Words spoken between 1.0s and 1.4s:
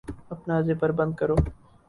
کرو